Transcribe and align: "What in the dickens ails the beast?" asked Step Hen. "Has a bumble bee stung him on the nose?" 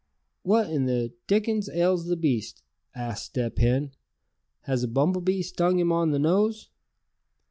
"What 0.41 0.67
in 0.67 0.87
the 0.87 1.13
dickens 1.27 1.69
ails 1.69 2.07
the 2.07 2.15
beast?" 2.17 2.63
asked 2.95 3.25
Step 3.25 3.59
Hen. 3.59 3.91
"Has 4.61 4.81
a 4.83 4.87
bumble 4.87 5.21
bee 5.21 5.43
stung 5.43 5.77
him 5.77 5.91
on 5.91 6.09
the 6.09 6.17
nose?" 6.17 6.71